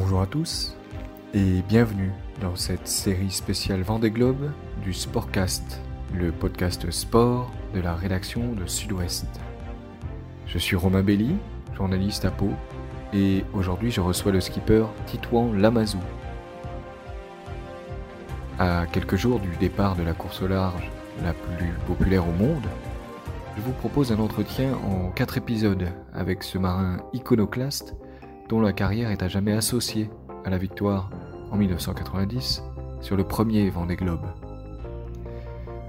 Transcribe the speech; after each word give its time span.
Bonjour 0.00 0.20
à 0.20 0.26
tous 0.26 0.76
et 1.34 1.60
bienvenue 1.68 2.12
dans 2.40 2.54
cette 2.54 2.86
série 2.86 3.32
spéciale 3.32 3.82
Vendée 3.82 4.12
Globe 4.12 4.52
du 4.80 4.94
Sportcast, 4.94 5.80
le 6.14 6.30
podcast 6.30 6.88
sport 6.92 7.50
de 7.74 7.80
la 7.80 7.96
rédaction 7.96 8.52
de 8.52 8.64
Sud-Ouest. 8.64 9.26
Je 10.46 10.56
suis 10.56 10.76
Romain 10.76 11.02
Belli, 11.02 11.34
journaliste 11.74 12.24
à 12.24 12.30
Pau, 12.30 12.50
et 13.12 13.44
aujourd'hui 13.54 13.90
je 13.90 14.00
reçois 14.00 14.30
le 14.30 14.40
skipper 14.40 14.86
Titouan 15.06 15.52
Lamazou. 15.52 16.00
À 18.60 18.86
quelques 18.86 19.16
jours 19.16 19.40
du 19.40 19.50
départ 19.56 19.96
de 19.96 20.04
la 20.04 20.14
course 20.14 20.40
au 20.42 20.46
large 20.46 20.92
la 21.24 21.32
plus 21.32 21.72
populaire 21.88 22.26
au 22.26 22.32
monde, 22.32 22.68
je 23.56 23.62
vous 23.62 23.72
propose 23.72 24.12
un 24.12 24.20
entretien 24.20 24.74
en 24.74 25.10
quatre 25.10 25.38
épisodes 25.38 25.88
avec 26.14 26.44
ce 26.44 26.56
marin 26.56 26.98
iconoclaste 27.12 27.96
dont 28.48 28.60
la 28.60 28.72
carrière 28.72 29.10
est 29.10 29.22
à 29.22 29.28
jamais 29.28 29.52
associée 29.52 30.10
à 30.44 30.50
la 30.50 30.58
victoire 30.58 31.10
en 31.50 31.56
1990 31.56 32.62
sur 33.00 33.16
le 33.16 33.24
premier 33.24 33.68
Vendée 33.70 33.96
Globe. 33.96 34.26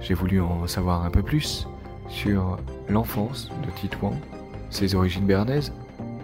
J'ai 0.01 0.13
voulu 0.13 0.41
en 0.41 0.67
savoir 0.67 1.05
un 1.05 1.09
peu 1.09 1.23
plus 1.23 1.67
sur 2.09 2.57
l'enfance 2.89 3.49
de 3.65 3.71
Titouan, 3.71 4.13
ses 4.69 4.95
origines 4.95 5.25
bernaises 5.25 5.73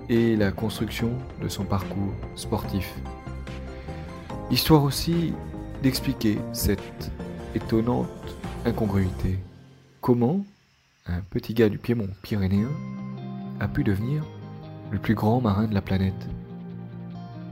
et 0.10 0.36
la 0.36 0.52
construction 0.52 1.12
de 1.42 1.48
son 1.48 1.64
parcours 1.64 2.14
sportif. 2.36 2.94
Histoire 4.52 4.84
aussi 4.84 5.34
d'expliquer 5.82 6.38
cette 6.54 7.12
étonnante 7.56 8.08
incongruité. 8.66 9.40
Comment 10.02 10.46
un 11.08 11.22
petit 11.30 11.54
gars 11.54 11.70
du 11.70 11.78
Piémont 11.78 12.10
pyrénéen 12.22 12.70
a 13.60 13.68
pu 13.68 13.84
devenir 13.84 14.24
le 14.96 15.02
plus 15.02 15.14
grand 15.14 15.42
marin 15.42 15.68
de 15.68 15.74
la 15.74 15.82
planète. 15.82 16.30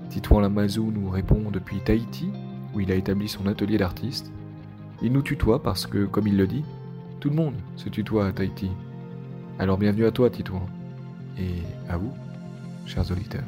Titouan 0.10 0.40
Lamazou 0.40 0.92
nous 0.92 1.10
répond 1.10 1.52
depuis 1.52 1.80
Tahiti, 1.80 2.30
où 2.74 2.80
il 2.80 2.90
a 2.90 2.96
établi 2.96 3.28
son 3.28 3.48
atelier 3.48 3.78
d'artiste. 3.78 4.32
Il 5.02 5.12
nous 5.12 5.22
tutoie 5.22 5.62
parce 5.62 5.86
que, 5.86 6.06
comme 6.06 6.26
il 6.26 6.38
le 6.38 6.48
dit, 6.48 6.64
tout 7.20 7.30
le 7.30 7.36
monde 7.36 7.56
se 7.76 7.90
tutoie 7.90 8.28
à 8.28 8.32
Tahiti. 8.32 8.72
Alors 9.60 9.78
bienvenue 9.78 10.06
à 10.06 10.12
toi, 10.12 10.30
Titouan. 10.30 10.66
Et 11.38 11.62
à 11.90 11.98
vous, 11.98 12.14
chers 12.86 13.12
auditeurs. 13.12 13.44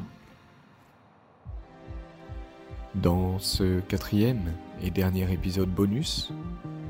Dans 2.96 3.38
ce 3.38 3.80
quatrième 3.80 4.52
et 4.82 4.90
dernier 4.90 5.32
épisode 5.32 5.70
bonus, 5.70 6.32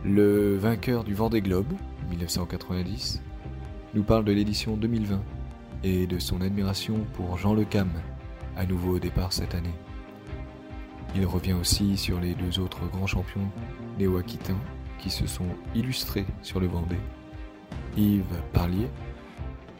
le 0.04 0.56
vainqueur 0.56 1.04
du 1.04 1.14
Vendée 1.14 1.40
Globe, 1.40 1.72
1990, 2.10 3.22
nous 3.94 4.02
parle 4.02 4.24
de 4.24 4.32
l'édition 4.32 4.76
2020 4.76 5.20
et 5.86 6.08
de 6.08 6.18
son 6.18 6.40
admiration 6.40 7.06
pour 7.12 7.38
Jean 7.38 7.54
Le 7.54 7.64
Cam, 7.64 7.88
à 8.56 8.66
nouveau 8.66 8.96
au 8.96 8.98
départ 8.98 9.32
cette 9.32 9.54
année. 9.54 9.74
Il 11.14 11.24
revient 11.24 11.52
aussi 11.52 11.96
sur 11.96 12.18
les 12.18 12.34
deux 12.34 12.58
autres 12.58 12.84
grands 12.88 13.06
champions 13.06 13.48
néo-aquitains 13.96 14.58
qui 14.98 15.10
se 15.10 15.28
sont 15.28 15.46
illustrés 15.76 16.26
sur 16.42 16.58
le 16.58 16.66
Vendée, 16.66 16.98
Yves 17.96 18.24
Parlier 18.52 18.88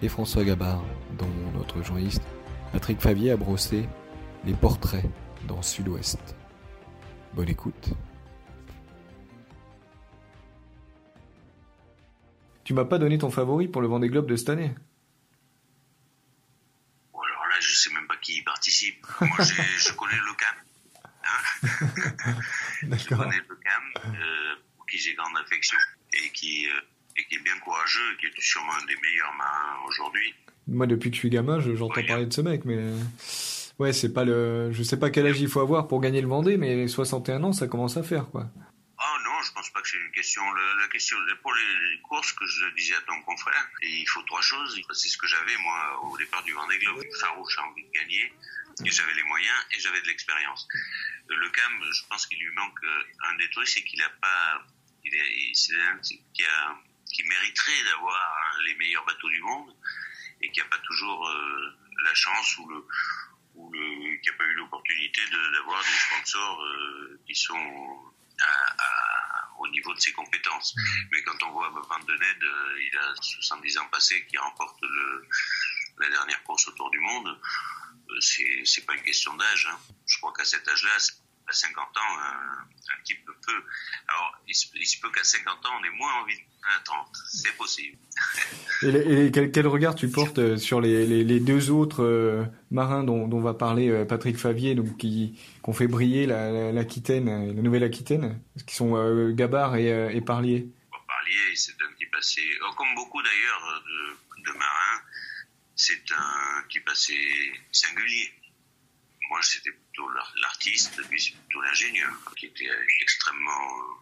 et 0.01 0.09
François 0.09 0.45
Gabard, 0.45 0.85
dont 1.19 1.27
notre 1.59 1.83
journaliste 1.83 2.23
Patrick 2.73 3.01
Favier 3.01 3.33
a 3.33 3.37
brossé 3.37 3.89
les 4.45 4.55
portraits 4.55 5.07
dans 5.49 5.61
Sud-Ouest. 5.61 6.37
Bonne 7.35 7.49
écoute. 7.49 7.95
Tu 12.63 12.75
m'as 12.75 12.85
pas 12.85 12.99
donné 12.99 13.19
ton 13.19 13.31
favori 13.31 13.67
pour 13.67 13.83
le 13.83 13.89
Vendée 13.89 14.09
Globe 14.09 14.29
de 14.29 14.37
cette 14.37 14.51
année? 14.51 14.73
Qui 18.23 18.43
participe. 18.43 19.07
Moi, 19.21 19.29
je 19.41 19.93
connais 19.93 20.17
le 20.17 20.35
CAM. 20.35 20.57
Hein 21.25 22.35
je 22.83 23.09
connais 23.09 23.43
le 23.49 23.57
CAM, 23.57 24.15
euh, 24.15 24.55
pour 24.77 24.87
qui 24.87 24.99
j'ai 24.99 25.15
grande 25.15 25.37
affection 25.39 25.79
et 26.15 26.31
qui, 26.31 26.67
euh, 26.69 26.81
et 27.17 27.25
qui 27.25 27.37
est 27.37 27.43
bien 27.43 27.59
courageux, 27.61 28.17
qui 28.21 28.27
est 28.27 28.41
sûrement 28.41 28.73
un 28.75 28.85
des 28.87 28.97
meilleurs 28.97 29.35
marins 29.35 29.85
aujourd'hui. 29.87 30.35
Moi, 30.69 30.87
depuis 30.87 31.11
que 31.11 31.17
je 31.17 31.21
suis 31.21 31.31
gamin, 31.31 31.61
j'entends 31.61 32.03
parler 32.07 32.27
de 32.27 32.33
ce 32.33 32.41
mec, 32.41 32.65
mais 32.65 32.79
ouais, 33.79 33.93
c'est 33.93 34.13
pas 34.13 34.25
le. 34.25 34.73
Je 34.73 34.83
sais 34.83 34.99
pas 34.99 35.11
quel 35.11 35.27
âge 35.27 35.41
il 35.41 35.49
faut 35.49 35.61
avoir 35.61 35.87
pour 35.87 36.01
gagner 36.01 36.21
le 36.21 36.29
Vendée, 36.29 36.57
mais 36.57 36.89
61 36.89 37.45
ans, 37.45 37.53
ça 37.53 37.69
commence 37.69 37.97
à 37.97 38.03
faire, 38.03 38.27
quoi. 38.31 38.51
Ah 38.99 39.17
non, 39.25 39.43
je 39.45 39.53
pense 39.53 39.71
pas 39.71 39.81
que 39.81 39.89
c'est 39.89 39.99
une 39.99 40.11
question. 40.37 40.55
la 40.79 40.89
question 40.89 41.17
pour 41.43 41.55
les 41.55 42.01
courses 42.03 42.33
que 42.33 42.47
je 42.47 42.67
disais 42.75 42.95
à 42.95 43.01
ton 43.03 43.21
confrère, 43.23 43.69
il 43.83 44.07
faut 44.09 44.23
trois 44.23 44.43
choses. 44.43 44.81
C'est 44.93 45.09
ce 45.09 45.17
que 45.17 45.27
j'avais 45.27 45.57
moi 45.59 46.05
au 46.05 46.17
départ 46.19 46.43
du 46.43 46.53
Vendée 46.53 46.79
Globe. 46.79 47.03
Farouche, 47.21 47.59
envie 47.59 47.85
de 47.85 47.91
gagner. 47.91 48.33
Et 48.85 48.91
j'avais 48.91 49.15
les 49.15 49.23
moyens 49.23 49.57
et 49.73 49.81
j'avais 49.81 50.01
de 50.03 50.07
l'expérience. 50.07 50.69
Le 51.29 51.49
CAM, 51.49 51.73
je 51.93 52.03
pense 52.09 52.27
qu'il 52.27 52.39
lui 52.39 52.55
manque 52.55 52.79
euh, 52.85 53.31
un 53.31 53.35
des 53.37 53.49
trucs, 53.51 53.69
c'est 53.69 53.83
qu'il 53.83 54.03
a 54.03 54.11
pas, 54.11 54.63
il 55.03 55.15
est, 55.15 55.55
c'est 55.55 55.75
un 55.81 55.99
qui 55.99 56.45
a, 56.45 56.77
qui 57.11 57.25
mériterait 57.25 57.85
d'avoir 57.91 58.59
les 58.67 58.75
meilleurs 58.77 59.05
bateaux 59.07 59.31
du 59.31 59.41
monde 59.41 59.75
et 60.43 60.51
qui 60.51 60.61
a 60.61 60.67
pas 60.67 60.79
toujours 60.81 61.27
euh, 61.27 61.79
la 62.05 62.15
chance 62.15 62.59
ou 62.59 62.69
le, 62.69 62.87
ou 63.55 63.73
le, 63.73 64.17
qui 64.19 64.29
a 64.29 64.35
pas 64.35 64.45
eu 64.45 64.55
l'opportunité 64.55 65.23
d'avoir 65.55 65.83
des 65.83 65.89
sponsors 65.89 66.63
euh, 66.63 67.21
qui 67.27 67.35
sont 67.35 68.13
au 69.67 69.71
niveau 69.71 69.95
de 69.95 70.01
ses 70.01 70.13
compétences. 70.13 70.75
Mmh. 70.77 70.81
Mais 71.13 71.23
quand 71.23 71.43
on 71.45 71.53
voit 71.53 71.71
Van 71.71 71.99
de 71.99 72.15
Ned, 72.15 72.43
euh, 72.43 72.81
il 72.81 72.99
a 72.99 73.15
70 73.21 73.79
ans 73.79 73.89
passés, 73.89 74.27
qui 74.27 74.39
remporte 74.39 74.79
le, 74.83 75.29
la 75.99 76.09
dernière 76.09 76.43
course 76.45 76.69
autour 76.69 76.91
du 76.91 77.01
monde, 77.01 77.29
euh, 78.11 78.21
c'est 78.65 78.87
pas 78.87 78.95
une 78.95 79.03
question 79.03 79.35
d'âge. 79.35 79.69
Hein. 79.71 79.79
Je 80.07 80.19
crois 80.19 80.33
qu'à 80.33 80.45
cet 80.45 80.67
âge-là, 80.69 80.99
à 81.49 81.53
50 81.53 81.85
ans, 81.85 82.19
un, 82.19 83.03
type 83.05 83.25
peut. 83.25 83.65
Alors, 84.09 84.39
il 84.49 84.55
se, 84.55 85.01
peut 85.01 85.11
qu'à 85.11 85.23
50 85.23 85.67
ans, 85.67 85.71
on 85.81 85.85
ait 85.85 85.97
moins 85.97 86.23
envie 86.23 86.37
de 86.37 86.85
30. 86.85 87.09
C'est 87.29 87.57
possible. 87.57 87.97
et, 88.83 89.31
quel, 89.31 89.67
regard 89.67 89.95
tu 89.95 90.09
portes 90.09 90.39
euh, 90.39 90.57
sur 90.57 90.81
les, 90.81 91.41
deux 91.41 91.71
autres 91.71 92.03
euh, 92.03 92.45
marins 92.71 93.05
dont, 93.05 93.29
dont, 93.29 93.41
va 93.41 93.55
parler 93.55 93.89
euh, 93.89 94.05
Patrick 94.05 94.37
Favier, 94.37 94.75
donc 94.75 94.97
qui, 94.97 95.39
ont 95.65 95.73
fait 95.73 95.87
briller 95.87 96.27
l'Aquitaine, 96.27 97.27
la, 97.27 97.47
la 97.47 97.63
Nouvelle-Aquitaine, 97.63 98.41
qui 98.67 98.75
sont 98.75 99.31
Gabard 99.33 99.77
et, 99.77 100.21
Parlier? 100.21 100.69
Parlier, 100.91 101.55
c'est 101.55 101.73
un 101.83 101.95
type 101.99 102.15
assez. 102.17 102.43
Comme 102.77 102.95
beaucoup 102.95 103.23
d'ailleurs 103.23 103.83
de, 103.85 104.43
de 104.43 104.59
marins, 104.59 105.03
c'est 105.75 106.13
un 106.13 106.63
type 106.69 106.89
assez 106.89 107.19
singulier. 107.73 108.33
Moi, 109.29 109.43
c'était 109.43 109.73
plutôt 109.73 110.09
l'artiste, 110.41 110.99
lui, 111.09 111.21
c'est 111.21 111.33
plutôt 111.33 111.61
l'ingénieur, 111.63 112.13
qui 112.37 112.47
était 112.47 112.71
extrêmement 113.01 113.79
euh, 113.79 113.95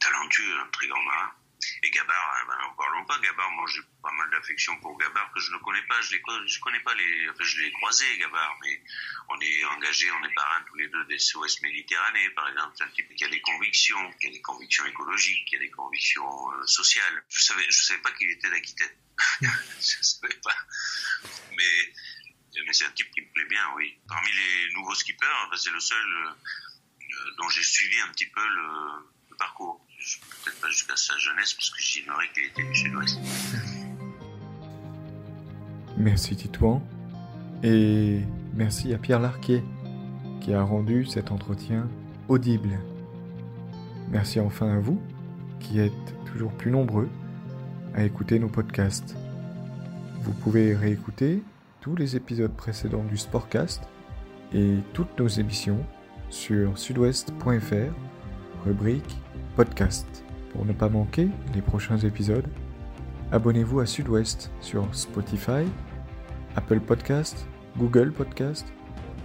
talentueux, 0.00 0.60
un 0.60 0.68
très 0.68 0.86
grand 0.88 1.02
marin. 1.02 1.32
Et 1.82 1.90
Gabard, 1.90 2.36
hein, 2.36 2.44
ben, 2.48 2.58
n'en 2.58 2.74
parlons 2.74 3.04
pas. 3.06 3.18
Gabard, 3.18 3.50
moi, 3.52 3.66
j'ai 3.72 3.80
pas 4.02 4.12
mal 4.12 4.30
d'affection 4.30 4.78
pour 4.80 4.96
Gabard, 4.98 5.32
que 5.32 5.40
je 5.40 5.52
ne 5.52 5.58
connais 5.58 5.82
pas. 5.82 6.00
Je 6.02 6.16
ne 6.16 6.60
connais 6.60 6.80
pas 6.80 6.94
les, 6.94 7.30
enfin, 7.30 7.44
je 7.44 7.60
l'ai 7.60 7.72
croisé, 7.72 8.04
Gabard, 8.18 8.58
mais 8.62 8.82
on 9.28 9.40
est 9.40 9.64
engagé, 9.64 10.10
on 10.10 10.24
est 10.24 10.34
parrains 10.34 10.62
tous 10.68 10.76
les 10.76 10.88
deux 10.88 11.04
des 11.06 11.18
SOS 11.18 11.62
Méditerranée, 11.62 12.30
par 12.30 12.48
exemple. 12.48 12.74
C'est 12.76 12.84
un 12.84 12.88
type 12.88 13.14
qui 13.14 13.24
a 13.24 13.28
des 13.28 13.40
convictions, 13.40 14.12
qui 14.20 14.26
a 14.28 14.30
des 14.30 14.42
convictions 14.42 14.84
écologiques, 14.86 15.46
qui 15.48 15.56
a 15.56 15.58
des 15.58 15.70
convictions 15.70 16.52
euh, 16.52 16.66
sociales. 16.66 17.24
Je 17.28 17.40
savais, 17.42 17.64
je 17.68 17.82
savais 17.82 18.00
pas 18.00 18.12
qu'il 18.12 18.30
était 18.30 18.50
d'Aquitaine. 18.50 18.96
je 19.40 20.02
savais 20.02 20.34
pas. 20.42 20.56
C'est 22.72 22.84
un 22.84 22.90
type 22.90 23.10
qui 23.12 23.20
me 23.20 23.26
plaît 23.32 23.46
bien, 23.48 23.60
oui. 23.76 23.96
Parmi 24.08 24.28
les 24.28 24.74
nouveaux 24.74 24.94
skippers, 24.94 25.48
ben, 25.50 25.56
c'est 25.56 25.70
le 25.70 25.80
seul 25.80 25.98
euh, 25.98 26.30
euh, 26.30 27.30
dont 27.38 27.48
j'ai 27.48 27.62
suivi 27.62 28.00
un 28.00 28.08
petit 28.12 28.26
peu 28.26 28.40
le, 28.40 29.36
parcours. 29.38 29.84
Peut-être 30.44 30.60
pas 30.60 30.68
jusqu'à 30.68 30.96
sa 30.96 31.16
jeunesse, 31.18 31.54
parce 31.54 31.70
que 31.70 31.82
j'ignorais 31.82 32.30
qu'il 32.32 32.44
était 32.44 32.62
du 32.62 32.74
sud-ouest. 32.74 33.18
Merci 35.98 36.36
Titouan. 36.36 36.82
Et 37.62 38.20
merci 38.54 38.94
à 38.94 38.98
Pierre 38.98 39.20
Larquet 39.20 39.62
qui 40.40 40.54
a 40.54 40.62
rendu 40.62 41.04
cet 41.06 41.30
entretien 41.30 41.88
audible. 42.28 42.78
Merci 44.08 44.40
enfin 44.40 44.76
à 44.76 44.78
vous 44.78 45.00
qui 45.60 45.80
êtes 45.80 45.92
toujours 46.26 46.52
plus 46.56 46.70
nombreux 46.70 47.08
à 47.94 48.04
écouter 48.04 48.38
nos 48.38 48.48
podcasts. 48.48 49.16
Vous 50.22 50.32
pouvez 50.32 50.74
réécouter 50.74 51.42
tous 51.86 51.94
les 51.94 52.16
épisodes 52.16 52.52
précédents 52.52 53.04
du 53.04 53.16
Sportcast 53.16 53.88
et 54.52 54.78
toutes 54.92 55.20
nos 55.20 55.28
émissions 55.28 55.78
sur 56.30 56.76
sudouest.fr, 56.76 57.94
rubrique 58.64 59.16
podcast. 59.54 60.24
Pour 60.50 60.64
ne 60.64 60.72
pas 60.72 60.88
manquer 60.88 61.28
les 61.54 61.62
prochains 61.62 61.98
épisodes, 61.98 62.48
abonnez-vous 63.30 63.78
à 63.78 63.86
Sud-Ouest 63.86 64.50
sur 64.60 64.92
Spotify, 64.92 65.62
Apple 66.56 66.80
Podcast, 66.80 67.46
Google 67.78 68.10
Podcast 68.10 68.66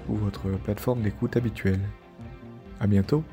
ou 0.08 0.14
votre 0.14 0.48
plateforme 0.64 1.02
d'écoute 1.02 1.38
habituelle. 1.38 1.82
À 2.80 2.86
bientôt! 2.86 3.24